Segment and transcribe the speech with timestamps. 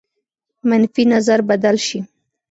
[0.69, 1.99] منفي نظر بدل شي.